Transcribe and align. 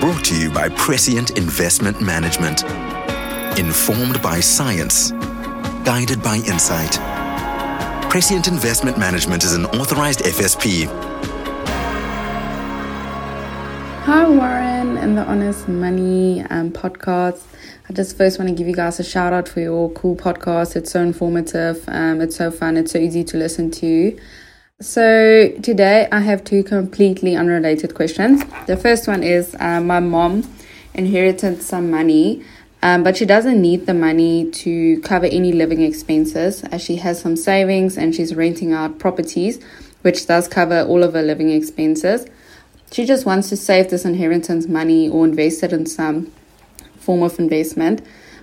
Brought 0.00 0.24
to 0.24 0.34
you 0.34 0.50
by 0.50 0.70
Prescient 0.70 1.36
Investment 1.36 2.00
Management. 2.00 2.64
Informed 3.58 4.22
by 4.22 4.40
science, 4.40 5.10
guided 5.84 6.22
by 6.22 6.36
insight. 6.36 6.98
Prescient 8.08 8.48
Investment 8.48 8.96
Management 8.96 9.44
is 9.44 9.52
an 9.52 9.66
authorized 9.66 10.20
FSP. 10.20 10.86
Hi, 14.06 14.26
Warren 14.26 14.96
and 14.96 15.18
the 15.18 15.24
Honest 15.24 15.68
Money 15.68 16.40
um, 16.48 16.70
podcast. 16.70 17.42
I 17.90 17.92
just 17.92 18.16
first 18.16 18.38
want 18.38 18.48
to 18.48 18.54
give 18.54 18.66
you 18.66 18.74
guys 18.74 18.98
a 19.00 19.04
shout 19.04 19.34
out 19.34 19.50
for 19.50 19.60
your 19.60 19.90
cool 19.90 20.16
podcast. 20.16 20.76
It's 20.76 20.92
so 20.92 21.02
informative, 21.02 21.84
um, 21.88 22.22
it's 22.22 22.36
so 22.36 22.50
fun, 22.50 22.78
it's 22.78 22.92
so 22.92 22.98
easy 22.98 23.22
to 23.24 23.36
listen 23.36 23.70
to. 23.72 24.18
So, 24.82 25.50
today 25.62 26.08
I 26.10 26.20
have 26.20 26.42
two 26.42 26.62
completely 26.62 27.36
unrelated 27.36 27.94
questions. 27.94 28.42
The 28.66 28.78
first 28.78 29.06
one 29.06 29.22
is 29.22 29.54
uh, 29.60 29.78
My 29.82 30.00
mom 30.00 30.50
inherited 30.94 31.60
some 31.60 31.90
money, 31.90 32.42
um, 32.82 33.02
but 33.02 33.14
she 33.14 33.26
doesn't 33.26 33.60
need 33.60 33.84
the 33.84 33.92
money 33.92 34.50
to 34.52 34.98
cover 35.02 35.26
any 35.26 35.52
living 35.52 35.82
expenses 35.82 36.64
as 36.64 36.80
she 36.80 36.96
has 36.96 37.20
some 37.20 37.36
savings 37.36 37.98
and 37.98 38.14
she's 38.14 38.34
renting 38.34 38.72
out 38.72 38.98
properties, 38.98 39.62
which 40.00 40.26
does 40.26 40.48
cover 40.48 40.80
all 40.80 41.02
of 41.02 41.12
her 41.12 41.22
living 41.22 41.50
expenses. 41.50 42.26
She 42.90 43.04
just 43.04 43.26
wants 43.26 43.50
to 43.50 43.58
save 43.58 43.90
this 43.90 44.06
inheritance 44.06 44.66
money 44.66 45.10
or 45.10 45.26
invest 45.26 45.62
it 45.62 45.74
in 45.74 45.84
some 45.84 46.32
form 46.98 47.22
of 47.22 47.38
investment 47.38 48.00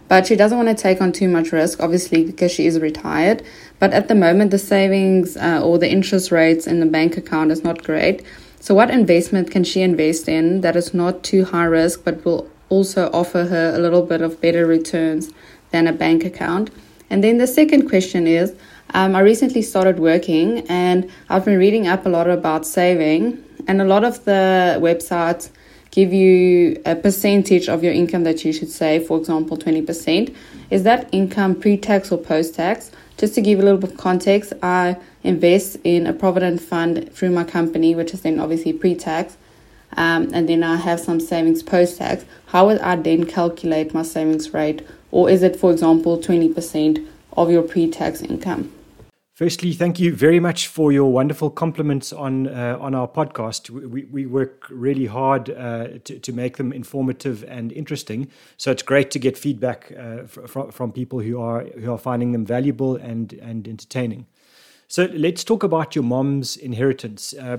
but 0.07 0.25
she 0.25 0.35
doesn't 0.35 0.57
want 0.57 0.69
to 0.69 0.81
take 0.81 1.01
on 1.01 1.11
too 1.11 1.27
much 1.27 1.51
risk, 1.51 1.81
obviously, 1.81 2.23
because 2.23 2.51
she 2.51 2.65
is 2.65 2.79
retired. 2.79 3.43
But 3.79 3.93
at 3.93 4.07
the 4.07 4.15
moment, 4.15 4.51
the 4.51 4.57
savings 4.57 5.37
uh, 5.37 5.61
or 5.63 5.77
the 5.77 5.89
interest 5.89 6.31
rates 6.31 6.65
in 6.67 6.79
the 6.79 6.85
bank 6.85 7.17
account 7.17 7.51
is 7.51 7.63
not 7.63 7.83
great. 7.83 8.23
So, 8.59 8.73
what 8.73 8.89
investment 8.89 9.51
can 9.51 9.63
she 9.63 9.81
invest 9.81 10.27
in 10.27 10.61
that 10.61 10.75
is 10.75 10.93
not 10.93 11.23
too 11.23 11.45
high 11.45 11.65
risk 11.65 12.03
but 12.03 12.23
will 12.25 12.49
also 12.69 13.09
offer 13.13 13.45
her 13.45 13.73
a 13.75 13.79
little 13.79 14.01
bit 14.01 14.21
of 14.21 14.41
better 14.41 14.65
returns 14.65 15.31
than 15.71 15.87
a 15.87 15.93
bank 15.93 16.25
account? 16.25 16.71
And 17.09 17.23
then 17.23 17.37
the 17.37 17.47
second 17.47 17.87
question 17.87 18.27
is 18.27 18.55
um, 18.93 19.15
I 19.15 19.19
recently 19.19 19.61
started 19.61 19.99
working 19.99 20.65
and 20.67 21.09
I've 21.29 21.45
been 21.45 21.57
reading 21.57 21.87
up 21.87 22.05
a 22.05 22.09
lot 22.09 22.29
about 22.29 22.65
saving, 22.65 23.43
and 23.67 23.81
a 23.81 23.85
lot 23.85 24.03
of 24.03 24.23
the 24.25 24.77
websites 24.81 25.49
give 25.97 26.13
you 26.13 26.79
a 26.85 26.95
percentage 26.95 27.67
of 27.67 27.83
your 27.83 27.91
income 27.91 28.23
that 28.23 28.45
you 28.45 28.53
should 28.53 28.69
save, 28.69 29.07
for 29.07 29.17
example, 29.17 29.57
20%. 29.57 30.31
Is 30.69 30.83
that 30.83 31.09
income 31.11 31.55
pre 31.55 31.75
tax 31.75 32.11
or 32.11 32.19
post 32.19 32.53
tax? 32.53 32.91
Just 33.17 33.33
to 33.33 33.41
give 33.41 33.57
a 33.57 33.63
little 33.63 33.79
bit 33.79 33.93
of 33.93 33.97
context, 33.97 34.53
I 34.61 34.97
invest 35.23 35.77
in 35.83 36.05
a 36.05 36.13
provident 36.13 36.61
fund 36.61 37.11
through 37.11 37.31
my 37.31 37.43
company, 37.43 37.95
which 37.95 38.13
is 38.13 38.21
then 38.21 38.39
obviously 38.39 38.73
pre 38.73 38.93
tax. 38.93 39.37
Um, 39.93 40.29
and 40.35 40.47
then 40.47 40.61
I 40.61 40.75
have 40.75 40.99
some 40.99 41.19
savings 41.19 41.63
post 41.63 41.97
tax. 41.97 42.25
How 42.45 42.67
would 42.67 42.79
I 42.81 42.95
then 42.95 43.25
calculate 43.25 43.91
my 43.91 44.03
savings 44.03 44.53
rate? 44.53 44.87
Or 45.09 45.31
is 45.31 45.41
it, 45.41 45.55
for 45.55 45.71
example, 45.71 46.19
20% 46.19 47.07
of 47.35 47.49
your 47.49 47.63
pre 47.63 47.89
tax 47.89 48.21
income? 48.21 48.71
Firstly, 49.37 49.73
thank 49.73 49.99
you 49.99 50.15
very 50.15 50.39
much 50.39 50.65
for 50.65 50.91
your 50.91 51.11
wonderful 51.11 51.51
compliments 51.51 52.11
on 52.11 52.47
uh, 52.47 52.75
on 52.81 52.95
our 52.95 53.07
podcast. 53.07 53.69
We, 53.69 54.05
we 54.05 54.25
work 54.25 54.65
really 54.71 55.05
hard 55.05 55.51
uh, 55.51 55.99
to, 56.05 56.17
to 56.17 56.33
make 56.33 56.57
them 56.57 56.73
informative 56.73 57.43
and 57.47 57.71
interesting. 57.71 58.31
So 58.57 58.71
it's 58.71 58.81
great 58.81 59.11
to 59.11 59.19
get 59.19 59.37
feedback 59.37 59.93
uh, 59.95 60.23
from, 60.23 60.71
from 60.71 60.91
people 60.91 61.19
who 61.19 61.39
are 61.39 61.65
who 61.65 61.91
are 61.91 61.99
finding 61.99 62.31
them 62.31 62.47
valuable 62.47 62.95
and 62.95 63.31
and 63.33 63.67
entertaining. 63.67 64.25
So 64.87 65.07
let's 65.13 65.43
talk 65.43 65.61
about 65.61 65.95
your 65.95 66.03
mom's 66.03 66.57
inheritance. 66.57 67.35
Uh, 67.35 67.57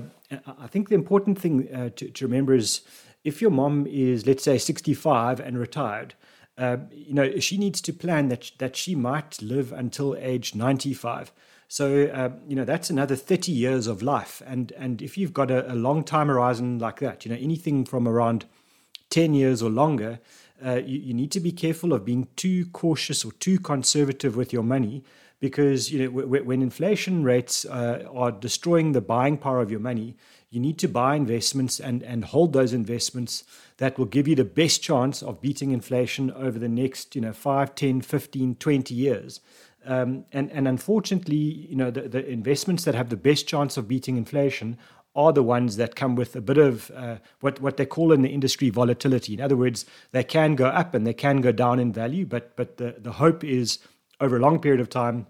I 0.59 0.67
think 0.67 0.89
the 0.89 0.95
important 0.95 1.39
thing 1.39 1.73
uh, 1.73 1.91
to, 1.95 2.09
to 2.09 2.25
remember 2.25 2.55
is 2.55 2.81
if 3.23 3.41
your 3.41 3.51
mom 3.51 3.87
is, 3.87 4.27
let's 4.27 4.43
say, 4.43 4.57
65 4.57 5.39
and 5.39 5.57
retired, 5.57 6.13
uh, 6.57 6.75
you 6.91 7.13
know, 7.13 7.39
she 7.39 7.57
needs 7.57 7.79
to 7.79 7.93
plan 7.93 8.27
that 8.27 8.51
that 8.57 8.75
she 8.75 8.95
might 8.95 9.41
live 9.41 9.71
until 9.71 10.17
age 10.17 10.55
95. 10.55 11.31
So 11.71 12.05
uh, 12.07 12.31
you 12.47 12.55
know 12.55 12.65
that's 12.65 12.89
another 12.89 13.15
thirty 13.15 13.51
years 13.51 13.85
of 13.85 14.01
life, 14.01 14.41
and 14.47 14.71
and 14.71 15.03
if 15.03 15.19
you've 15.19 15.33
got 15.33 15.51
a, 15.51 15.71
a, 15.71 15.75
long 15.75 16.03
time 16.03 16.27
horizon 16.27 16.79
like 16.79 16.99
that, 16.99 17.23
you 17.23 17.31
know 17.31 17.37
anything 17.39 17.85
from 17.85 18.07
around 18.07 18.45
ten 19.11 19.35
years 19.35 19.61
or 19.61 19.69
longer, 19.69 20.19
uh, 20.65 20.81
you, 20.83 20.97
you, 20.97 21.13
need 21.13 21.31
to 21.33 21.39
be 21.39 21.51
careful 21.51 21.93
of 21.93 22.03
being 22.03 22.27
too 22.35 22.65
cautious 22.73 23.23
or 23.23 23.33
too 23.33 23.59
conservative 23.59 24.35
with 24.35 24.51
your 24.51 24.63
money, 24.63 25.03
because 25.39 25.91
you 25.91 25.99
know 25.99 26.21
w- 26.21 26.43
when 26.43 26.63
inflation 26.63 27.23
rates 27.23 27.65
uh, 27.65 28.03
are 28.11 28.31
destroying 28.31 28.93
the 28.93 29.01
buying 29.01 29.37
power 29.37 29.61
of 29.61 29.69
your 29.69 29.79
money, 29.79 30.17
you 30.49 30.59
need 30.59 30.79
to 30.79 30.87
buy 30.87 31.15
investments 31.15 31.79
and 31.79 32.01
and 32.01 32.25
hold 32.25 32.51
those 32.51 32.73
investments 32.73 33.43
that 33.77 33.99
will 33.99 34.07
give 34.07 34.27
you 34.27 34.35
the 34.35 34.43
best 34.43 34.81
chance 34.81 35.21
of 35.21 35.39
beating 35.39 35.69
inflation 35.69 36.31
over 36.31 36.57
the 36.57 36.67
next 36.67 37.15
you 37.15 37.21
know 37.21 37.31
5 37.31 37.75
10 37.75 38.01
15 38.01 38.55
20 38.55 38.95
years 38.95 39.39
um, 39.89 40.25
and, 40.31 40.51
and 40.51 40.67
unfortunately, 40.67 41.35
you 41.35 41.75
know, 41.75 41.89
the, 41.89 42.01
the 42.07 42.25
investments 42.29 42.83
that 42.83 42.93
have 42.93 43.09
the 43.09 43.17
best 43.17 43.47
chance 43.47 43.75
of 43.75 43.87
beating 43.87 44.17
inflation 44.17 44.77
are 45.15 45.33
the 45.33 45.41
ones 45.41 45.77
that 45.77 45.95
come 45.95 46.15
with 46.15 46.35
a 46.35 46.41
bit 46.41 46.59
of 46.59 46.91
uh, 46.95 47.17
what 47.39 47.59
what 47.59 47.77
they 47.77 47.85
call 47.85 48.11
in 48.11 48.21
the 48.21 48.29
industry 48.29 48.69
volatility. 48.69 49.33
In 49.33 49.41
other 49.41 49.57
words, 49.57 49.85
they 50.11 50.23
can 50.23 50.55
go 50.55 50.67
up 50.67 50.93
and 50.93 51.07
they 51.07 51.13
can 51.13 51.41
go 51.41 51.51
down 51.51 51.79
in 51.79 51.91
value, 51.91 52.25
but 52.25 52.55
but 52.55 52.77
the, 52.77 52.95
the 52.99 53.13
hope 53.13 53.43
is 53.43 53.79
over 54.21 54.37
a 54.37 54.39
long 54.39 54.59
period 54.59 54.79
of 54.79 54.89
time 54.89 55.25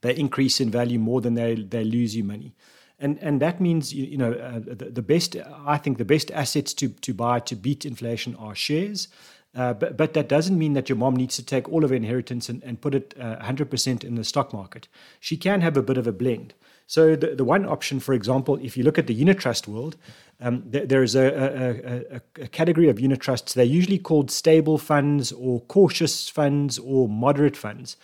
they 0.00 0.14
increase 0.14 0.60
in 0.60 0.70
value 0.70 0.98
more 0.98 1.20
than 1.20 1.34
they 1.34 1.54
they 1.54 1.84
lose 1.84 2.16
you 2.16 2.24
money. 2.24 2.54
And 2.98 3.18
and 3.20 3.40
that 3.42 3.60
means 3.60 3.92
you, 3.92 4.04
you 4.06 4.16
know 4.16 4.32
uh, 4.32 4.60
the, 4.60 4.90
the 4.90 5.02
best 5.02 5.36
I 5.66 5.76
think 5.76 5.98
the 5.98 6.04
best 6.04 6.30
assets 6.30 6.72
to 6.74 6.88
to 6.88 7.12
buy 7.12 7.40
to 7.40 7.56
beat 7.56 7.84
inflation 7.84 8.34
are 8.36 8.54
shares. 8.54 9.08
Uh, 9.54 9.72
but, 9.72 9.96
but 9.96 10.14
that 10.14 10.28
doesn't 10.28 10.58
mean 10.58 10.72
that 10.72 10.88
your 10.88 10.96
mom 10.96 11.14
needs 11.14 11.36
to 11.36 11.42
take 11.42 11.68
all 11.68 11.84
of 11.84 11.90
her 11.90 11.96
inheritance 11.96 12.48
and, 12.48 12.62
and 12.64 12.80
put 12.80 12.94
it 12.94 13.14
uh, 13.20 13.36
100% 13.36 14.02
in 14.02 14.16
the 14.16 14.24
stock 14.24 14.52
market. 14.52 14.88
She 15.20 15.36
can 15.36 15.60
have 15.60 15.76
a 15.76 15.82
bit 15.82 15.96
of 15.96 16.06
a 16.06 16.12
blend. 16.12 16.54
So, 16.86 17.16
the, 17.16 17.34
the 17.34 17.44
one 17.44 17.64
option, 17.64 17.98
for 17.98 18.12
example, 18.12 18.58
if 18.62 18.76
you 18.76 18.84
look 18.84 18.98
at 18.98 19.06
the 19.06 19.14
unit 19.14 19.38
trust 19.38 19.66
world, 19.66 19.96
um, 20.40 20.70
th- 20.70 20.88
there's 20.88 21.14
a, 21.14 21.26
a, 21.26 22.16
a, 22.16 22.44
a, 22.44 22.48
category 22.48 22.88
of 22.88 23.00
unit 23.00 23.20
trusts. 23.20 23.54
They're 23.54 23.64
usually 23.64 23.98
called 23.98 24.30
stable 24.30 24.76
funds 24.76 25.32
or 25.32 25.60
cautious 25.62 26.28
funds 26.28 26.78
or 26.78 27.08
moderate 27.08 27.56
funds. 27.56 27.96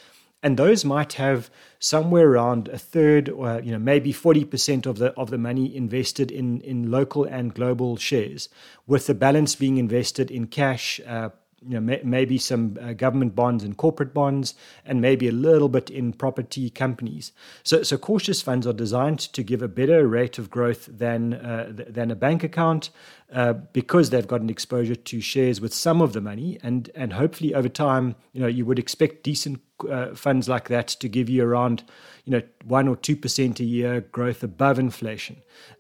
And 0.43 0.57
those 0.57 0.85
might 0.87 1.15
have 1.15 1.51
somewhere 1.79 2.27
around 2.27 2.69
a 2.69 2.79
third 2.79 3.29
or 3.29 3.61
you 3.61 3.73
know 3.73 3.79
maybe 3.79 4.13
40% 4.13 4.87
of 4.87 4.97
the 4.97 5.13
of 5.13 5.29
the 5.29 5.37
money 5.37 5.75
invested 5.75 6.31
in 6.31 6.63
in 6.63 6.91
local 6.91 7.25
and 7.25 7.53
global 7.53 7.99
shares 7.99 8.49
with 8.87 9.07
the 9.07 9.15
balance 9.15 9.55
being 9.55 9.77
invested 9.77 10.31
in 10.31 10.47
cash 10.47 10.99
uh, 11.07 11.29
you 11.67 11.75
know, 11.75 11.81
may, 11.81 12.01
maybe 12.03 12.39
some 12.39 12.79
uh, 12.81 12.93
government 12.93 13.35
bonds 13.35 13.65
and 13.65 13.77
corporate 13.77 14.15
bonds, 14.15 14.55
and 14.85 15.01
maybe 15.01 15.29
a 15.29 15.33
little 15.33 15.69
bit 15.69 15.91
in 15.91 16.13
property 16.13 16.71
companies. 16.71 17.33
So, 17.63 17.83
so 17.83 17.99
cautious 17.99 18.41
funds 18.41 18.67
are 18.67 18.73
designed 18.73 19.19
to 19.19 19.43
give 19.43 19.63
a 19.63 19.69
better 19.69 20.07
rate 20.07 20.39
of 20.39 20.51
growth 20.51 20.89
than 20.91 21.35
uh, 21.35 21.73
th- 21.77 21.89
than 21.89 22.11
a 22.11 22.15
bank 22.15 22.43
account 22.43 22.91
uh, 23.33 23.53
because 23.53 24.11
they've 24.11 24.27
got 24.27 24.41
an 24.41 24.51
exposure 24.51 24.97
to 24.97 25.21
shares 25.21 25.61
with 25.61 25.73
some 25.73 26.03
of 26.03 26.13
the 26.13 26.21
money, 26.21 26.59
and 26.63 26.91
and 26.95 27.13
hopefully 27.13 27.55
over 27.55 27.69
time, 27.69 28.17
you 28.33 28.41
know, 28.41 28.49
you 28.49 28.67
would 28.67 28.79
expect 28.79 29.23
decent 29.23 29.61
uh, 29.89 30.15
funds 30.15 30.49
like 30.49 30.69
that 30.69 30.89
to 30.89 31.09
give 31.09 31.29
you 31.29 31.45
around 31.45 31.85
you 32.25 32.33
know 32.33 32.43
one 32.65 32.89
or 32.89 32.97
two 32.97 33.15
percent 33.15 33.61
a 33.61 33.65
year 33.65 34.01
growth 34.01 34.43
above 34.43 34.81
inflation, 34.81 35.37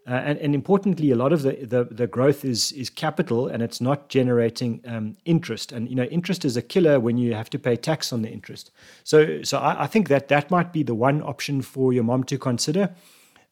uh, 0.06 0.12
and, 0.12 0.38
and 0.38 0.54
importantly, 0.54 1.10
a 1.10 1.16
lot 1.16 1.32
of 1.32 1.42
the, 1.42 1.52
the, 1.52 1.84
the 1.84 2.06
growth 2.06 2.44
is 2.44 2.70
is 2.72 2.88
capital 2.88 3.48
and 3.48 3.62
it's 3.62 3.80
not 3.80 4.08
generating 4.08 4.80
um, 4.86 5.16
interest. 5.24 5.72
And 5.72 5.88
you 5.88 5.96
know, 5.96 6.04
interest 6.04 6.44
is 6.44 6.56
a 6.56 6.62
killer 6.62 7.00
when 7.00 7.18
you 7.18 7.34
have 7.34 7.50
to 7.50 7.58
pay 7.58 7.74
tax 7.74 8.12
on 8.12 8.22
the 8.22 8.30
interest. 8.30 8.70
So 9.02 9.42
so 9.42 9.58
I, 9.58 9.84
I 9.84 9.86
think 9.88 10.08
that 10.08 10.28
that 10.28 10.50
might 10.50 10.72
be 10.72 10.84
the 10.84 10.94
one 10.94 11.20
option 11.22 11.62
for 11.62 11.92
your 11.92 12.04
mom 12.04 12.24
to 12.24 12.38
consider. 12.38 12.94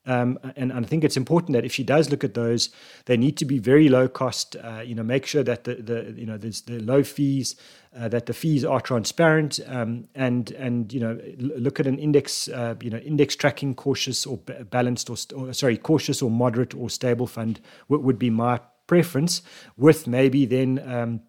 Um, 0.09 0.39
and, 0.55 0.71
and, 0.71 0.85
I 0.85 0.87
think 0.87 1.03
it's 1.03 1.17
important 1.17 1.53
that 1.53 1.65
if 1.65 1.71
she 1.71 1.83
does 1.83 2.09
look 2.09 2.23
at 2.23 2.33
those, 2.33 2.71
they 3.05 3.15
need 3.15 3.37
to 3.37 3.45
be 3.45 3.59
very 3.59 3.89
low 3.89 4.07
cost. 4.07 4.55
Uh, 4.55 4.81
you 4.83 4.95
know, 4.95 5.03
make 5.03 5.27
sure 5.27 5.43
that 5.43 5.65
the, 5.65 5.75
the 5.75 6.13
you 6.17 6.25
know 6.25 6.35
there's 6.35 6.61
the 6.61 6.79
low 6.79 7.03
fees, 7.03 7.55
uh, 7.95 8.07
that 8.07 8.25
the 8.25 8.33
fees 8.33 8.65
are 8.65 8.81
transparent, 8.81 9.59
um, 9.67 10.07
and 10.15 10.49
and 10.53 10.91
you 10.91 10.99
know 10.99 11.19
look 11.37 11.79
at 11.79 11.85
an 11.85 11.99
index, 11.99 12.47
uh, 12.47 12.73
you 12.81 12.89
know, 12.89 12.97
index 12.97 13.35
tracking 13.35 13.75
cautious 13.75 14.25
or 14.25 14.37
balanced 14.37 15.11
or, 15.11 15.17
or, 15.35 15.53
sorry 15.53 15.77
cautious 15.77 16.23
or 16.23 16.31
moderate 16.31 16.73
or 16.73 16.89
stable 16.89 17.27
fund 17.27 17.61
w- 17.87 18.03
would 18.03 18.17
be 18.17 18.31
my 18.31 18.59
preference. 18.87 19.43
With 19.77 20.07
maybe 20.07 20.45
then. 20.45 20.81
Um, 20.85 21.21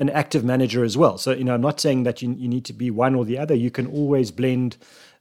an 0.00 0.08
active 0.08 0.42
manager 0.42 0.82
as 0.82 0.96
well. 0.96 1.18
So, 1.18 1.32
you 1.32 1.44
know, 1.44 1.52
I'm 1.52 1.60
not 1.60 1.78
saying 1.78 2.04
that 2.04 2.22
you, 2.22 2.32
you 2.32 2.48
need 2.48 2.64
to 2.64 2.72
be 2.72 2.90
one 2.90 3.14
or 3.14 3.26
the 3.26 3.36
other. 3.36 3.54
You 3.54 3.70
can 3.70 3.86
always 3.86 4.30
blend 4.30 4.78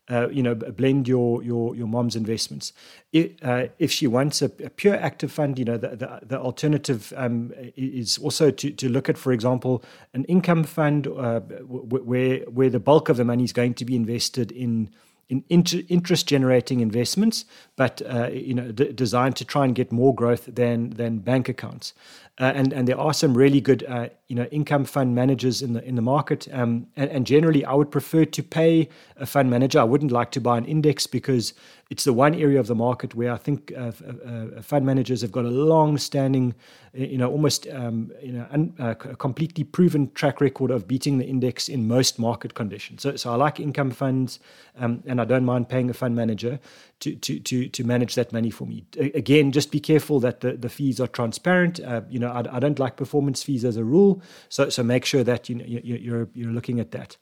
uh, 0.09 0.27
you 0.29 0.41
know, 0.41 0.55
blend 0.55 1.07
your 1.07 1.43
your 1.43 1.75
your 1.75 1.87
mom's 1.87 2.15
investments. 2.15 2.73
If, 3.11 3.31
uh, 3.43 3.67
if 3.77 3.91
she 3.91 4.07
wants 4.07 4.41
a, 4.41 4.45
a, 4.63 4.69
pure 4.69 4.95
active 4.95 5.31
fund, 5.31 5.59
you 5.59 5.65
know, 5.65 5.77
the 5.77 5.95
the, 5.95 6.19
the 6.23 6.39
alternative 6.39 7.13
um, 7.15 7.53
is 7.75 8.17
also 8.17 8.51
to, 8.51 8.71
to 8.71 8.89
look 8.89 9.09
at, 9.09 9.17
for 9.17 9.31
example, 9.31 9.83
an 10.13 10.23
income 10.25 10.63
fund 10.63 11.07
uh, 11.07 11.39
where 11.39 12.39
where 12.41 12.69
the 12.69 12.79
bulk 12.79 13.09
of 13.09 13.17
the 13.17 13.25
money 13.25 13.43
is 13.43 13.53
going 13.53 13.73
to 13.75 13.85
be 13.85 13.95
invested 13.95 14.51
in 14.51 14.89
in 15.29 15.43
inter- 15.47 15.83
interest 15.87 16.27
generating 16.27 16.79
investments, 16.79 17.45
but 17.75 18.01
uh, 18.01 18.29
you 18.31 18.53
know 18.53 18.71
d- 18.71 18.91
designed 18.91 19.35
to 19.37 19.45
try 19.45 19.63
and 19.63 19.75
get 19.75 19.91
more 19.91 20.13
growth 20.13 20.49
than 20.53 20.89
than 20.91 21.19
bank 21.19 21.47
accounts. 21.47 21.93
Uh, 22.39 22.53
and 22.55 22.71
and 22.71 22.87
there 22.87 22.97
are 22.97 23.13
some 23.13 23.37
really 23.37 23.59
good 23.59 23.83
uh, 23.89 24.07
you 24.27 24.35
know 24.35 24.45
income 24.45 24.85
fund 24.85 25.13
managers 25.13 25.61
in 25.61 25.73
the 25.73 25.83
in 25.83 25.95
the 25.95 26.01
market. 26.01 26.47
Um, 26.53 26.87
and, 26.95 27.09
and, 27.11 27.27
generally, 27.27 27.65
I 27.65 27.73
would 27.73 27.91
prefer 27.91 28.23
to 28.23 28.43
pay 28.43 28.87
a 29.17 29.25
fund 29.25 29.49
manager. 29.49 29.77
I 29.77 29.83
wouldn't 29.83 30.13
like 30.13 30.31
to 30.31 30.41
buy 30.41 30.57
an 30.57 30.63
index 30.63 31.05
because 31.05 31.53
it's 31.89 32.05
the 32.05 32.13
one 32.13 32.33
area 32.33 32.57
of 32.57 32.67
the 32.67 32.75
market 32.75 33.13
where 33.13 33.33
I 33.33 33.37
think 33.37 33.73
uh, 33.75 33.91
uh 34.25 34.61
fund 34.61 34.85
managers 34.85 35.21
have 35.21 35.33
got 35.33 35.43
a 35.43 35.49
long-standing, 35.49 36.55
you 36.93 37.17
know, 37.17 37.29
almost 37.29 37.67
um, 37.67 38.11
you 38.23 38.31
know 38.31 38.47
un, 38.51 38.73
uh, 38.79 38.93
completely 38.93 39.65
proven 39.65 40.09
track 40.13 40.39
record 40.39 40.71
of 40.71 40.87
beating 40.87 41.17
the 41.17 41.25
index 41.25 41.67
in 41.67 41.89
most 41.89 42.19
market 42.19 42.53
conditions. 42.53 43.01
So 43.01 43.17
so 43.17 43.33
I 43.33 43.35
like 43.35 43.59
income 43.59 43.91
funds, 43.91 44.39
um, 44.77 45.03
and 45.05 45.18
I 45.19 45.25
don't 45.25 45.45
mind 45.45 45.69
paying 45.69 45.89
a 45.89 45.93
fund 45.93 46.15
manager 46.15 46.59
to 47.01 47.15
to 47.15 47.39
to 47.39 47.67
to 47.67 47.83
manage 47.83 48.15
that 48.15 48.33
money 48.33 48.49
for 48.49 48.65
me. 48.65 48.85
Again, 48.97 49.51
just 49.51 49.71
be 49.71 49.79
careful 49.79 50.19
that 50.21 50.41
the, 50.41 50.53
the 50.53 50.69
fees 50.69 50.99
are 50.99 51.07
transparent. 51.07 51.79
Uh, 51.79 52.01
you 52.09 52.19
know, 52.19 52.29
I, 52.29 52.57
I, 52.57 52.59
don't 52.59 52.79
like 52.79 52.97
performance 52.97 53.43
fees 53.43 53.65
as 53.65 53.77
a 53.77 53.83
rule, 53.83 54.21
so 54.49 54.69
so 54.69 54.83
make 54.83 55.05
sure 55.05 55.23
that 55.23 55.49
you 55.49 55.55
know 55.55 55.65
you're 55.65 56.29
you're 56.33 56.51
looking 56.51 56.79
at 56.79 56.91
that. 56.91 57.17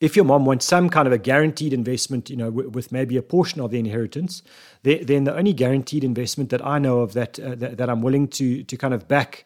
If 0.00 0.14
your 0.14 0.24
mom 0.24 0.44
wants 0.44 0.64
some 0.64 0.90
kind 0.90 1.08
of 1.08 1.12
a 1.12 1.18
guaranteed 1.18 1.72
investment, 1.72 2.30
you 2.30 2.36
know, 2.36 2.50
w- 2.50 2.70
with 2.70 2.92
maybe 2.92 3.16
a 3.16 3.22
portion 3.22 3.60
of 3.60 3.72
the 3.72 3.80
inheritance, 3.80 4.44
then 4.84 5.24
the 5.24 5.36
only 5.36 5.52
guaranteed 5.52 6.04
investment 6.04 6.50
that 6.50 6.64
I 6.64 6.78
know 6.78 7.00
of 7.00 7.14
that 7.14 7.40
uh, 7.40 7.56
that, 7.56 7.78
that 7.78 7.90
I'm 7.90 8.02
willing 8.02 8.28
to 8.28 8.62
to 8.62 8.76
kind 8.76 8.94
of 8.94 9.08
back 9.08 9.44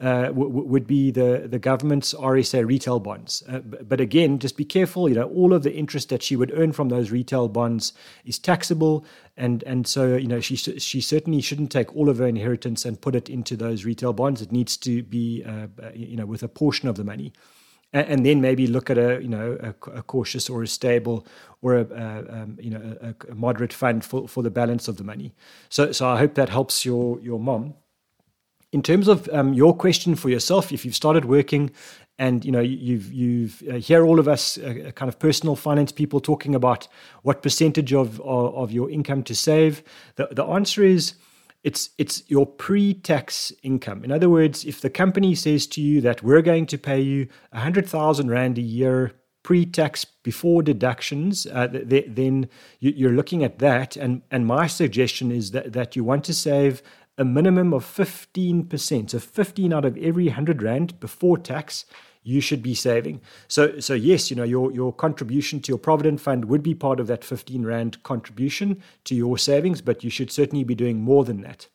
uh, 0.00 0.26
w- 0.26 0.48
would 0.48 0.86
be 0.86 1.10
the, 1.10 1.46
the 1.46 1.58
government's 1.58 2.14
RSA 2.14 2.66
retail 2.66 2.98
bonds. 2.98 3.42
Uh, 3.48 3.60
but 3.60 4.00
again, 4.00 4.38
just 4.38 4.56
be 4.56 4.64
careful. 4.64 5.08
You 5.08 5.14
know, 5.14 5.28
all 5.28 5.52
of 5.52 5.62
the 5.62 5.72
interest 5.72 6.08
that 6.08 6.22
she 6.22 6.34
would 6.34 6.52
earn 6.54 6.72
from 6.72 6.88
those 6.88 7.10
retail 7.10 7.48
bonds 7.48 7.92
is 8.24 8.38
taxable, 8.38 9.04
and 9.36 9.62
and 9.64 9.86
so 9.86 10.16
you 10.16 10.26
know 10.26 10.40
she 10.40 10.56
she 10.56 11.00
certainly 11.00 11.40
shouldn't 11.40 11.70
take 11.70 11.94
all 11.94 12.08
of 12.08 12.18
her 12.18 12.26
inheritance 12.26 12.84
and 12.84 13.00
put 13.00 13.14
it 13.14 13.28
into 13.28 13.56
those 13.56 13.84
retail 13.84 14.12
bonds. 14.12 14.42
It 14.42 14.50
needs 14.50 14.76
to 14.78 15.02
be 15.04 15.44
uh, 15.44 15.68
you 15.94 16.16
know 16.16 16.26
with 16.26 16.42
a 16.42 16.48
portion 16.48 16.88
of 16.88 16.96
the 16.96 17.04
money. 17.04 17.32
And, 17.92 18.08
and 18.08 18.26
then 18.26 18.40
maybe 18.40 18.66
look 18.66 18.90
at 18.90 18.98
a 18.98 19.22
you 19.22 19.28
know 19.28 19.56
a, 19.60 19.90
a 19.92 20.02
cautious 20.02 20.50
or 20.50 20.64
a 20.64 20.66
stable 20.66 21.24
or 21.62 21.76
a, 21.76 21.84
a 21.84 22.42
um, 22.42 22.58
you 22.60 22.70
know 22.70 22.96
a, 23.00 23.14
a 23.30 23.34
moderate 23.36 23.72
fund 23.72 24.04
for, 24.04 24.26
for 24.26 24.42
the 24.42 24.50
balance 24.50 24.88
of 24.88 24.96
the 24.96 25.04
money. 25.04 25.34
So 25.68 25.92
so 25.92 26.08
I 26.08 26.18
hope 26.18 26.34
that 26.34 26.48
helps 26.48 26.84
your 26.84 27.20
your 27.20 27.38
mom 27.38 27.74
in 28.74 28.82
terms 28.82 29.06
of 29.06 29.28
um, 29.32 29.54
your 29.54 29.72
question 29.72 30.16
for 30.16 30.28
yourself, 30.28 30.72
if 30.72 30.84
you've 30.84 30.96
started 30.96 31.26
working 31.26 31.70
and 32.18 32.44
you 32.44 32.50
know 32.50 32.60
you've 32.60 33.12
you've 33.12 33.62
uh, 33.70 33.74
hear 33.74 34.04
all 34.04 34.18
of 34.18 34.26
us 34.26 34.58
uh, 34.58 34.90
kind 34.96 35.08
of 35.08 35.16
personal 35.20 35.54
finance 35.54 35.92
people 35.92 36.18
talking 36.18 36.56
about 36.56 36.88
what 37.22 37.40
percentage 37.40 37.92
of, 37.92 38.20
of, 38.22 38.54
of 38.56 38.72
your 38.72 38.90
income 38.90 39.22
to 39.22 39.34
save, 39.34 39.84
the 40.16 40.26
the 40.32 40.44
answer 40.44 40.82
is 40.82 41.14
it's 41.62 41.90
it's 41.98 42.24
your 42.26 42.46
pre-tax 42.46 43.52
income. 43.62 44.02
In 44.02 44.10
other 44.10 44.28
words, 44.28 44.64
if 44.64 44.80
the 44.80 44.90
company 44.90 45.36
says 45.36 45.68
to 45.68 45.80
you 45.80 46.00
that 46.00 46.24
we're 46.24 46.42
going 46.42 46.66
to 46.66 46.76
pay 46.76 47.00
you 47.00 47.28
a 47.52 47.60
hundred 47.60 47.88
thousand 47.88 48.28
rand 48.28 48.58
a 48.58 48.62
year 48.62 49.12
pre-tax 49.44 50.04
before 50.04 50.62
deductions, 50.62 51.46
uh, 51.46 51.68
th- 51.68 52.06
then 52.08 52.48
you, 52.80 53.08
are 53.08 53.12
looking 53.12 53.44
at 53.44 53.60
that. 53.60 53.96
And 53.96 54.22
and 54.32 54.46
my 54.48 54.66
suggestion 54.66 55.30
is 55.30 55.52
that 55.52 55.72
that 55.74 55.94
you 55.94 56.02
want 56.02 56.24
to 56.24 56.34
save 56.34 56.82
a 57.16 57.24
minimum 57.24 57.72
of 57.72 57.84
15%. 57.84 59.10
So 59.10 59.18
15 59.18 59.72
out 59.72 59.84
of 59.84 59.96
every 59.98 60.26
100 60.26 60.62
Rand 60.62 60.98
before 61.00 61.38
tax 61.38 61.84
you 62.24 62.40
should 62.40 62.62
be 62.62 62.74
saving. 62.74 63.20
So, 63.48 63.78
so 63.80 63.92
yes, 63.92 64.30
you 64.30 64.36
know, 64.36 64.44
your, 64.44 64.72
your 64.72 64.92
contribution 64.92 65.60
to 65.60 65.68
your 65.70 65.78
provident 65.78 66.20
fund 66.20 66.46
would 66.46 66.62
be 66.62 66.74
part 66.74 66.98
of 66.98 67.06
that 67.06 67.22
15 67.22 67.64
Rand 67.64 68.02
contribution 68.02 68.82
to 69.04 69.14
your 69.14 69.36
savings, 69.36 69.82
but 69.82 70.02
you 70.02 70.10
should 70.10 70.32
certainly 70.32 70.64
be 70.64 70.74
doing 70.74 71.00
more 71.00 71.24
than 71.24 71.42
that. 71.42 71.68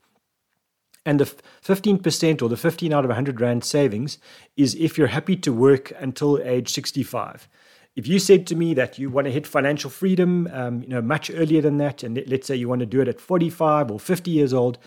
And 1.05 1.19
the 1.19 1.25
15% 1.25 2.41
or 2.41 2.49
the 2.49 2.57
15 2.57 2.91
out 2.91 3.05
of 3.05 3.09
100 3.09 3.39
Rand 3.39 3.63
savings 3.63 4.17
is 4.57 4.75
if 4.75 4.97
you're 4.97 5.07
happy 5.07 5.35
to 5.37 5.53
work 5.53 5.93
until 5.99 6.41
age 6.43 6.69
65. 6.73 7.47
If 7.95 8.07
you 8.07 8.19
said 8.19 8.47
to 8.47 8.55
me 8.55 8.73
that 8.75 8.97
you 8.97 9.09
want 9.09 9.25
to 9.25 9.31
hit 9.31 9.47
financial 9.47 9.89
freedom, 9.89 10.47
um, 10.53 10.81
you 10.83 10.89
know, 10.89 11.01
much 11.01 11.29
earlier 11.31 11.61
than 11.61 11.77
that, 11.77 12.01
and 12.03 12.21
let's 12.27 12.47
say 12.47 12.55
you 12.55 12.69
want 12.69 12.79
to 12.79 12.85
do 12.85 13.01
it 13.01 13.07
at 13.07 13.19
45 13.19 13.91
or 13.91 13.99
50 13.99 14.31
years 14.31 14.53
old, 14.53 14.77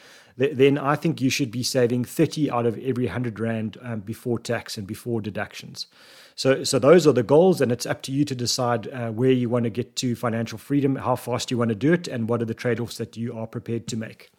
then 0.53 0.79
I 0.79 0.97
think 0.97 1.21
you 1.21 1.31
should 1.31 1.51
be 1.51 1.63
saving 1.63 2.05
30 2.05 2.51
out 2.51 2.67
of 2.67 2.79
every 2.79 3.07
100 3.07 3.39
Rand 3.39 3.77
um, 3.83 4.01
before 4.01 4.39
tax 4.39 4.79
and 4.79 4.87
before 4.87 5.21
deductions. 5.21 5.87
So, 6.35 6.65
so 6.65 6.79
those 6.79 7.07
are 7.07 7.13
the 7.13 7.23
goals, 7.23 7.61
and 7.61 7.71
it's 7.71 7.87
up 7.87 8.03
to 8.03 8.13
you 8.13 8.25
to 8.25 8.35
decide 8.35 8.89
uh, 8.89 9.11
where 9.11 9.31
you 9.31 9.49
want 9.49 9.65
to 9.65 9.71
get 9.71 9.97
to 9.97 10.17
financial 10.17 10.59
freedom, 10.59 10.97
how 10.97 11.17
fast 11.17 11.51
you 11.51 11.59
want 11.59 11.69
to 11.69 11.75
do 11.75 11.93
it, 11.93 12.09
and 12.09 12.29
what 12.29 12.41
are 12.41 12.47
the 12.47 12.55
trade 12.55 12.81
offs 12.81 12.97
that 12.99 13.17
you 13.17 13.37
are 13.37 13.47
prepared 13.47 13.87
to 13.89 13.97
make. 13.97 14.31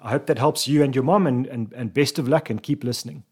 I 0.00 0.10
hope 0.10 0.26
that 0.26 0.38
helps 0.38 0.68
you 0.68 0.82
and 0.82 0.94
your 0.94 1.04
mom, 1.04 1.26
and, 1.26 1.46
and, 1.46 1.72
and 1.72 1.94
best 1.94 2.18
of 2.18 2.28
luck 2.28 2.50
and 2.50 2.62
keep 2.62 2.84
listening. 2.84 3.24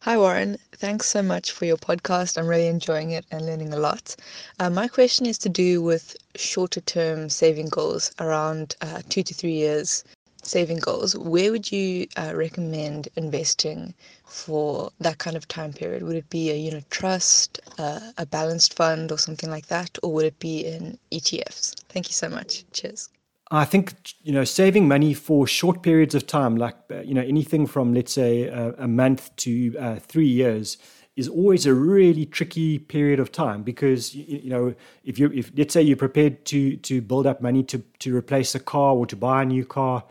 Hi, 0.00 0.16
Warren. 0.16 0.58
Thanks 0.72 1.06
so 1.08 1.22
much 1.22 1.50
for 1.50 1.64
your 1.64 1.78
podcast. 1.78 2.38
I'm 2.38 2.46
really 2.46 2.68
enjoying 2.68 3.10
it 3.10 3.24
and 3.32 3.44
learning 3.44 3.72
a 3.72 3.78
lot. 3.78 4.14
Uh, 4.60 4.70
my 4.70 4.86
question 4.86 5.26
is 5.26 5.38
to 5.38 5.48
do 5.48 5.82
with 5.82 6.16
shorter 6.36 6.80
term 6.82 7.28
saving 7.28 7.70
goals 7.70 8.12
around 8.20 8.76
uh, 8.82 9.00
two 9.08 9.24
to 9.24 9.34
three 9.34 9.54
years 9.54 10.04
saving 10.46 10.78
goals, 10.78 11.16
where 11.16 11.50
would 11.50 11.70
you 11.70 12.06
uh, 12.16 12.32
recommend 12.34 13.08
investing 13.16 13.94
for 14.26 14.90
that 15.00 15.18
kind 15.18 15.36
of 15.36 15.46
time 15.48 15.72
period? 15.72 16.02
Would 16.02 16.16
it 16.16 16.30
be 16.30 16.50
a 16.50 16.56
unit 16.56 16.88
trust, 16.90 17.60
uh, 17.78 18.00
a 18.18 18.26
balanced 18.26 18.74
fund, 18.74 19.12
or 19.12 19.18
something 19.18 19.50
like 19.50 19.66
that, 19.66 19.98
or 20.02 20.12
would 20.12 20.24
it 20.24 20.38
be 20.38 20.64
in 20.64 20.98
ETFs? 21.12 21.74
Thank 21.88 22.08
you 22.08 22.14
so 22.14 22.28
much. 22.28 22.64
Cheers. 22.72 23.08
I 23.50 23.64
think 23.64 23.94
you 24.22 24.32
know 24.32 24.44
saving 24.44 24.88
money 24.88 25.14
for 25.14 25.46
short 25.46 25.82
periods 25.82 26.14
of 26.14 26.26
time, 26.26 26.56
like 26.56 26.76
uh, 26.90 27.00
you 27.00 27.14
know 27.14 27.22
anything 27.22 27.66
from 27.66 27.94
let's 27.94 28.12
say 28.12 28.44
a, 28.48 28.88
month 28.88 29.34
to 29.36 29.76
uh, 29.78 29.96
three 29.96 30.26
years, 30.26 30.78
is 31.14 31.28
always 31.28 31.64
a 31.64 31.72
really 31.72 32.26
tricky 32.26 32.78
period 32.78 33.20
of 33.20 33.30
time 33.30 33.62
because 33.62 34.14
you, 34.16 34.40
you, 34.44 34.50
know 34.50 34.74
if 35.04 35.18
you 35.18 35.30
if 35.32 35.52
let's 35.56 35.72
say 35.72 35.80
you're 35.80 35.96
prepared 35.96 36.44
to 36.46 36.76
to 36.78 37.00
build 37.00 37.26
up 37.26 37.40
money 37.40 37.62
to 37.62 37.78
to 38.00 38.16
replace 38.16 38.54
a 38.56 38.60
car 38.60 38.94
or 38.96 39.06
to 39.06 39.14
buy 39.14 39.42
a 39.42 39.44
new 39.44 39.64
car 39.64 40.02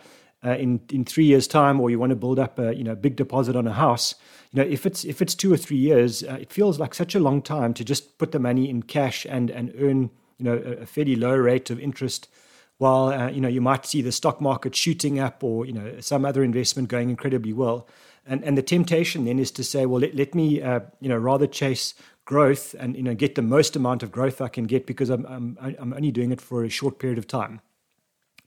uh, 0.46 0.56
in 0.56 0.80
in 0.92 1.04
three 1.04 1.26
years' 1.26 1.48
time, 1.48 1.80
or 1.82 1.90
you 1.90 2.00
want 2.00 2.12
to 2.12 2.16
build 2.16 2.40
up 2.40 2.60
a 2.60 2.76
you 2.76 2.84
know 2.84 2.96
big 2.96 3.16
deposit 3.16 3.56
on 3.56 3.68
a 3.68 3.74
house, 3.74 4.16
you 4.52 4.62
know 4.62 4.68
if 4.70 4.86
it's 4.86 5.04
if 5.04 5.22
it's 5.22 5.34
two 5.34 5.52
or 5.52 5.58
three 5.58 5.78
years, 5.78 6.24
uh, 6.24 6.38
it 6.40 6.52
feels 6.52 6.80
like 6.80 6.94
such 6.94 7.16
a 7.16 7.20
long 7.20 7.42
time 7.42 7.74
to 7.74 7.84
just 7.84 8.18
put 8.18 8.32
the 8.32 8.40
money 8.40 8.70
in 8.70 8.84
cash 8.84 9.26
and 9.30 9.50
and 9.50 9.74
earn 9.78 10.10
you 10.38 10.46
know 10.46 10.56
a, 10.56 10.86
fairly 10.86 11.16
low 11.16 11.36
rate 11.36 11.70
of 11.70 11.80
interest, 11.80 12.30
while 12.78 13.08
uh, 13.08 13.30
you 13.30 13.42
know 13.42 13.48
you 13.48 13.62
might 13.62 13.86
see 13.86 14.02
the 14.02 14.12
stock 14.12 14.40
market 14.40 14.76
shooting 14.76 15.20
up 15.20 15.44
or 15.44 15.66
you 15.66 15.74
know 15.74 16.00
some 16.00 16.26
other 16.26 16.44
investment 16.44 16.90
going 16.90 17.10
incredibly 17.10 17.54
well, 17.54 17.88
and 18.26 18.44
and 18.44 18.58
the 18.58 18.64
temptation 18.64 19.26
then 19.26 19.40
is 19.40 19.52
to 19.52 19.64
say, 19.64 19.86
well, 19.86 20.02
let, 20.02 20.16
let 20.16 20.36
me 20.36 20.62
uh, 20.62 20.82
you 21.02 21.10
know 21.10 21.18
rather 21.18 21.48
chase 21.48 21.96
growth 22.26 22.76
and 22.80 22.96
you 22.96 23.04
know 23.04 23.16
get 23.16 23.36
the 23.36 23.42
most 23.42 23.76
amount 23.76 24.04
of 24.04 24.12
growth 24.12 24.42
I 24.42 24.48
can 24.48 24.66
get 24.66 24.86
because 24.86 25.10
I'm 25.10 25.26
I'm 25.26 25.58
I'm 25.80 25.94
only 25.94 26.12
doing 26.12 26.32
it 26.32 26.42
for 26.42 26.64
a 26.64 26.70
short 26.70 27.00
period 27.00 27.18
of 27.18 27.28
time. 27.28 27.62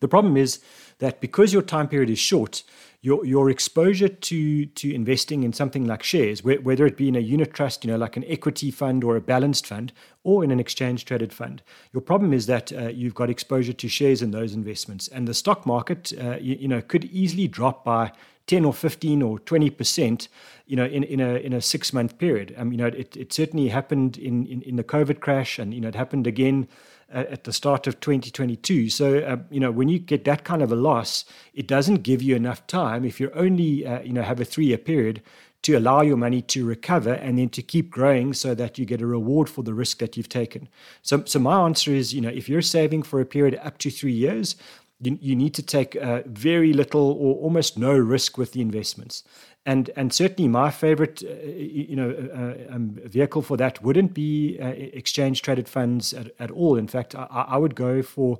The 0.00 0.08
problem 0.08 0.36
is 0.36 0.60
that 0.98 1.20
because 1.20 1.52
your 1.52 1.62
time 1.62 1.88
period 1.88 2.10
is 2.10 2.18
short, 2.18 2.62
your 3.00 3.24
your 3.24 3.48
exposure 3.48 4.08
to 4.08 4.66
to 4.66 4.92
investing 4.92 5.44
in 5.44 5.52
something 5.52 5.86
like 5.86 6.02
shares, 6.02 6.42
whether 6.42 6.86
it 6.86 6.96
be 6.96 7.08
in 7.08 7.16
a 7.16 7.20
unit 7.20 7.54
trust, 7.54 7.84
you 7.84 7.90
know, 7.90 7.96
like 7.96 8.16
an 8.16 8.24
equity 8.26 8.70
fund 8.70 9.04
or 9.04 9.16
a 9.16 9.20
balanced 9.20 9.66
fund, 9.66 9.92
or 10.24 10.42
in 10.42 10.50
an 10.50 10.58
exchange 10.58 11.04
traded 11.04 11.32
fund, 11.32 11.62
your 11.92 12.00
problem 12.00 12.32
is 12.32 12.46
that 12.46 12.72
uh, 12.72 12.88
you've 12.88 13.14
got 13.14 13.30
exposure 13.30 13.72
to 13.72 13.88
shares 13.88 14.20
in 14.20 14.32
those 14.32 14.52
investments, 14.52 15.06
and 15.08 15.28
the 15.28 15.34
stock 15.34 15.64
market, 15.64 16.12
uh, 16.20 16.36
you, 16.40 16.56
you 16.56 16.68
know, 16.68 16.80
could 16.80 17.04
easily 17.04 17.46
drop 17.46 17.84
by 17.84 18.10
10 18.48 18.64
or 18.64 18.72
15 18.72 19.22
or 19.22 19.38
20 19.40 19.70
percent 19.70 20.28
you 20.66 20.74
know 20.74 20.86
in, 20.86 21.04
in 21.04 21.20
a 21.20 21.34
in 21.36 21.52
a 21.52 21.60
six 21.60 21.92
month 21.92 22.18
period. 22.18 22.54
Um, 22.56 22.72
you 22.72 22.78
know 22.78 22.86
it, 22.86 23.16
it 23.16 23.32
certainly 23.32 23.68
happened 23.68 24.18
in, 24.18 24.46
in 24.46 24.62
in 24.62 24.76
the 24.76 24.84
covid 24.84 25.20
crash 25.20 25.58
and 25.58 25.72
you 25.72 25.80
know 25.80 25.88
it 25.88 25.94
happened 25.94 26.26
again 26.26 26.66
at 27.10 27.44
the 27.44 27.52
start 27.52 27.86
of 27.86 28.00
2022. 28.00 28.90
So, 28.90 29.18
uh, 29.18 29.36
you 29.50 29.60
know, 29.60 29.70
when 29.70 29.88
you 29.88 29.98
get 29.98 30.24
that 30.24 30.44
kind 30.44 30.62
of 30.62 30.70
a 30.70 30.76
loss, 30.76 31.24
it 31.54 31.66
doesn't 31.66 32.02
give 32.02 32.22
you 32.22 32.36
enough 32.36 32.66
time 32.66 33.04
if 33.04 33.18
you 33.18 33.30
only, 33.34 33.86
uh, 33.86 34.00
you 34.02 34.12
know, 34.12 34.22
have 34.22 34.40
a 34.40 34.44
three 34.44 34.66
year 34.66 34.78
period 34.78 35.22
to 35.62 35.74
allow 35.74 36.02
your 36.02 36.16
money 36.16 36.40
to 36.40 36.64
recover 36.64 37.14
and 37.14 37.38
then 37.38 37.48
to 37.48 37.62
keep 37.62 37.90
growing 37.90 38.32
so 38.32 38.54
that 38.54 38.78
you 38.78 38.84
get 38.84 39.00
a 39.00 39.06
reward 39.06 39.48
for 39.48 39.62
the 39.62 39.74
risk 39.74 39.98
that 39.98 40.16
you've 40.16 40.28
taken. 40.28 40.68
So, 41.02 41.24
so 41.24 41.38
my 41.38 41.60
answer 41.60 41.92
is, 41.92 42.14
you 42.14 42.20
know, 42.20 42.28
if 42.28 42.48
you're 42.48 42.62
saving 42.62 43.02
for 43.02 43.20
a 43.20 43.26
period 43.26 43.58
up 43.62 43.78
to 43.78 43.90
three 43.90 44.12
years, 44.12 44.54
you, 45.00 45.18
you 45.20 45.36
need 45.36 45.54
to 45.54 45.62
take 45.62 45.96
uh, 45.96 46.22
very 46.26 46.72
little 46.72 47.12
or 47.12 47.36
almost 47.36 47.78
no 47.78 47.92
risk 47.96 48.36
with 48.38 48.52
the 48.52 48.60
investments. 48.60 49.24
And 49.66 49.90
and 49.96 50.12
certainly 50.12 50.48
my 50.48 50.70
favorite 50.70 51.22
uh, 51.22 51.46
you 51.46 51.96
know 51.96 52.10
uh, 52.10 52.74
um, 52.74 52.98
vehicle 53.04 53.42
for 53.42 53.56
that 53.58 53.82
wouldn't 53.82 54.14
be 54.14 54.58
uh, 54.60 54.68
exchange 54.68 55.42
traded 55.42 55.68
funds 55.68 56.14
at, 56.14 56.30
at, 56.38 56.50
all. 56.50 56.76
In 56.76 56.88
fact 56.88 57.14
I, 57.14 57.26
I, 57.30 57.56
would 57.58 57.74
go 57.74 58.02
for 58.02 58.38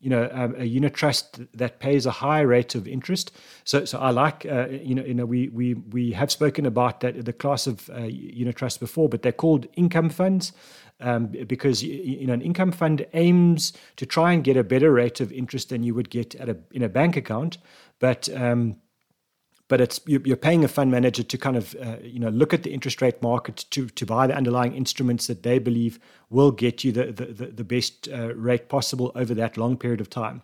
you 0.00 0.08
know, 0.08 0.30
um, 0.32 0.54
a 0.56 0.64
unit 0.64 0.94
trust 0.94 1.40
that 1.54 1.78
pays 1.78 2.06
a 2.06 2.10
high 2.10 2.40
rate 2.40 2.74
of 2.74 2.88
interest. 2.88 3.32
So, 3.64 3.84
so 3.84 3.98
I 3.98 4.10
like, 4.10 4.46
uh, 4.46 4.68
you 4.68 4.94
know, 4.94 5.04
you 5.04 5.14
know, 5.14 5.26
we 5.26 5.48
we 5.48 5.74
we 5.74 6.12
have 6.12 6.30
spoken 6.30 6.64
about 6.66 7.00
that 7.00 7.24
the 7.24 7.32
class 7.32 7.66
of 7.66 7.90
uh, 7.90 8.04
unit 8.04 8.56
trusts 8.56 8.78
before, 8.78 9.08
but 9.08 9.22
they're 9.22 9.32
called 9.32 9.66
income 9.74 10.10
funds. 10.10 10.52
Um, 11.02 11.28
because 11.46 11.82
you 11.82 12.26
know 12.26 12.34
an 12.34 12.42
income 12.42 12.72
fund 12.72 13.06
aims 13.14 13.72
to 13.96 14.04
try 14.04 14.34
and 14.34 14.44
get 14.44 14.58
a 14.58 14.62
better 14.62 14.92
rate 14.92 15.18
of 15.22 15.32
interest 15.32 15.70
than 15.70 15.82
you 15.82 15.94
would 15.94 16.10
get 16.10 16.34
at 16.34 16.50
a 16.50 16.58
in 16.72 16.82
a 16.82 16.90
bank 16.90 17.16
account, 17.16 17.56
but 18.00 18.28
um, 18.36 18.76
but 19.70 19.80
it's 19.80 20.00
you're 20.04 20.36
paying 20.36 20.64
a 20.64 20.68
fund 20.68 20.90
manager 20.90 21.22
to 21.22 21.38
kind 21.38 21.56
of 21.56 21.76
uh, 21.76 21.96
you 22.02 22.18
know 22.18 22.28
look 22.28 22.52
at 22.52 22.64
the 22.64 22.72
interest 22.72 23.00
rate 23.00 23.22
market 23.22 23.64
to 23.70 23.86
to 23.86 24.04
buy 24.04 24.26
the 24.26 24.36
underlying 24.36 24.74
instruments 24.74 25.28
that 25.28 25.44
they 25.44 25.60
believe 25.60 26.00
will 26.28 26.50
get 26.50 26.84
you 26.84 26.90
the 26.92 27.06
the, 27.12 27.46
the 27.46 27.64
best 27.64 28.08
uh, 28.08 28.34
rate 28.34 28.68
possible 28.68 29.12
over 29.14 29.32
that 29.32 29.56
long 29.56 29.78
period 29.78 30.00
of 30.00 30.10
time. 30.10 30.42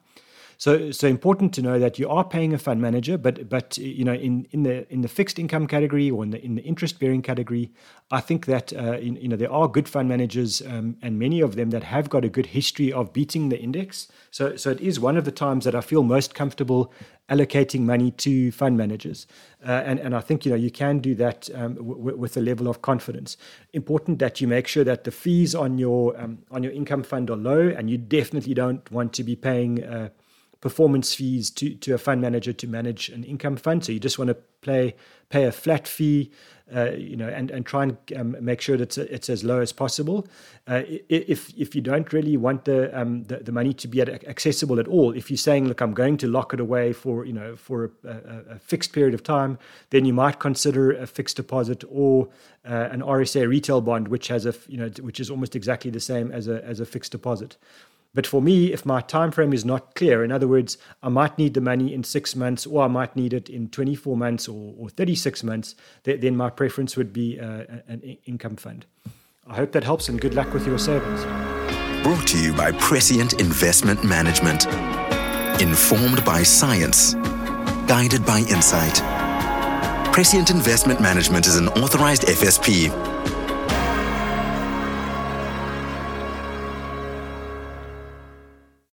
So, 0.59 0.91
so 0.91 1.07
important 1.07 1.53
to 1.55 1.63
know 1.63 1.79
that 1.79 1.99
you 1.99 2.09
are 2.09 2.25
paying 2.25 2.55
a 2.55 2.59
fund 2.59 2.81
manager, 2.81 3.19
but 3.19 3.49
but 3.49 3.77
you 3.77 4.05
know 4.05 4.15
in, 4.15 4.47
in 4.53 4.63
the 4.63 4.91
in 4.93 5.03
the 5.03 5.09
fixed 5.09 5.39
income 5.39 5.67
category 5.67 6.11
or 6.11 6.25
in 6.25 6.31
the 6.31 6.43
in 6.43 6.55
the 6.55 6.63
interest 6.63 6.99
bearing 6.99 7.23
category, 7.23 7.73
I 8.11 8.21
think 8.21 8.47
that 8.47 8.73
uh, 8.73 8.99
in, 8.99 9.17
you 9.17 9.29
know 9.29 9.37
there 9.37 9.53
are 9.53 9.69
good 9.69 9.89
fund 9.89 10.09
managers 10.09 10.63
um, 10.63 10.97
and 11.03 11.19
many 11.19 11.41
of 11.41 11.57
them 11.57 11.71
that 11.71 11.85
have 11.85 12.09
got 12.09 12.25
a 12.25 12.29
good 12.29 12.47
history 12.47 12.93
of 12.93 13.13
beating 13.13 13.51
the 13.51 13.59
index. 13.59 14.09
So 14.31 14.57
so 14.57 14.71
it 14.71 14.81
is 14.81 14.99
one 14.99 15.19
of 15.19 15.25
the 15.25 15.33
times 15.33 15.65
that 15.65 15.75
I 15.75 15.83
feel 15.83 16.03
most 16.03 16.35
comfortable 16.35 16.93
allocating 17.29 17.81
money 17.81 18.13
to 18.13 18.53
fund 18.53 18.79
managers, 18.79 19.27
uh, 19.67 19.83
and 19.85 19.99
and 19.99 20.15
I 20.15 20.21
think 20.21 20.47
you 20.47 20.51
know 20.53 20.57
you 20.57 20.71
can 20.71 21.01
do 21.01 21.15
that 21.17 21.51
um, 21.55 21.75
w- 21.75 22.17
with 22.17 22.35
a 22.37 22.41
level 22.41 22.69
of 22.69 22.81
confidence. 22.81 23.37
Important 23.75 24.21
that 24.21 24.41
you 24.41 24.49
make 24.49 24.69
sure 24.69 24.85
that 24.85 25.05
the 25.05 25.11
fees 25.11 25.55
on 25.55 25.77
your 25.77 26.19
um, 26.19 26.39
on 26.51 26.63
your 26.63 26.73
income 26.73 27.03
fund 27.03 27.29
are 27.31 27.37
low, 27.37 27.69
and 27.69 27.91
you 27.91 27.99
definitely 27.99 28.55
don't 28.55 28.91
want 28.91 29.13
to 29.15 29.23
be 29.23 29.37
paying. 29.37 29.85
Uh, 29.85 30.09
performance 30.61 31.15
fees 31.15 31.51
to, 31.51 31.75
to 31.75 31.95
a 31.95 31.99
fund 31.99 32.21
manager 32.21 32.53
to 32.53 32.67
manage 32.67 33.09
an 33.09 33.25
income 33.25 33.57
fund. 33.57 33.85
So 33.85 33.93
you 33.93 34.01
just 34.01 34.19
want 34.19 34.29
to 34.29 34.37
play, 34.63 34.95
pay 35.29 35.45
a 35.45 35.53
flat 35.53 35.87
fee, 35.87 36.31
uh, 36.75 36.91
you 36.93 37.17
know, 37.17 37.29
and, 37.29 37.51
and 37.53 37.65
try 37.65 37.85
and 37.85 37.97
um, 38.17 38.37
make 38.41 38.61
sure 38.61 38.77
that 38.77 38.99
it's, 38.99 38.99
it's 38.99 39.29
as 39.29 39.45
low 39.45 39.61
as 39.61 39.73
possible. 39.73 40.27
Uh, 40.67 40.83
if 41.09 41.57
if 41.57 41.77
you 41.77 41.81
don't 41.81 42.13
really 42.13 42.37
want 42.37 42.65
the, 42.65 42.99
um, 42.99 43.23
the, 43.25 43.37
the 43.37 43.53
money 43.53 43.73
to 43.73 43.87
be 43.87 44.03
accessible 44.03 44.81
at 44.81 44.89
all, 44.89 45.13
if 45.13 45.31
you're 45.31 45.37
saying, 45.37 45.69
look, 45.69 45.81
I'm 45.81 45.95
going 45.95 46.17
to 46.17 46.27
lock 46.27 46.53
it 46.53 46.59
away 46.59 46.93
for 46.93 47.25
you 47.25 47.33
know 47.33 47.55
for 47.55 47.93
a, 48.05 48.55
a, 48.55 48.59
fixed 48.59 48.93
period 48.93 49.15
of 49.15 49.23
time, 49.23 49.59
then 49.91 50.05
you 50.05 50.13
might 50.13 50.41
consider 50.41 50.91
a 50.91 51.07
fixed 51.07 51.37
deposit 51.37 51.85
or 51.89 52.29
uh, 52.69 52.89
an 52.91 53.01
RSA 53.01 53.49
retail 53.49 53.81
bond, 53.81 54.09
which 54.09 54.27
has 54.27 54.45
a 54.45 54.55
you 54.67 54.79
know 54.79 54.89
which 55.01 55.21
is 55.21 55.31
almost 55.31 55.55
exactly 55.55 55.93
the 55.93 56.01
same 56.01 56.33
as 56.33 56.49
a 56.49 56.65
as 56.65 56.81
a 56.81 56.87
fixed 56.87 57.13
deposit. 57.13 57.57
But 58.17 58.27
for 58.27 58.41
me, 58.41 58.73
if 58.73 58.87
my 58.87 59.03
time 59.03 59.31
frame 59.31 59.53
is 59.53 59.63
not 59.63 59.95
clear, 59.95 60.25
in 60.25 60.33
other 60.33 60.49
words, 60.49 60.79
I 61.03 61.11
might 61.11 61.37
need 61.37 61.53
the 61.53 61.61
money 61.61 61.93
in 61.93 62.03
six 62.03 62.35
months, 62.35 62.67
or 62.67 62.83
I 62.83 62.89
might 62.89 63.15
need 63.15 63.35
it 63.35 63.51
in 63.51 63.69
24 63.69 64.17
months 64.17 64.49
or, 64.49 64.75
or 64.79 64.89
36 64.89 65.45
months, 65.45 65.75
th- 66.05 66.23
then 66.23 66.35
my 66.35 66.49
preference 66.49 66.97
would 66.97 67.13
be 67.13 67.39
uh, 67.39 67.65
an 67.87 68.17
income 68.25 68.57
fund. 68.57 68.87
I 69.47 69.57
hope 69.57 69.73
that 69.73 69.85
helps, 69.85 70.09
and 70.09 70.19
good 70.19 70.33
luck 70.33 70.55
with 70.55 70.67
your 70.67 70.79
savings. 70.79 71.25
Brought 72.03 72.27
to 72.29 72.43
you 72.43 72.55
by 72.55 72.73
Prescient 72.73 73.39
Investment 73.39 74.03
Management. 74.03 74.65
Informed 75.61 76.25
by 76.25 76.43
science, 76.43 77.13
guided 77.87 78.25
by 78.25 78.39
insight. 78.49 78.95
Prescient 80.15 80.49
Investment 80.49 81.03
Management 81.03 81.47
is 81.47 81.57
an 81.57 81.69
authorized 81.69 82.23
FSP 82.23 82.91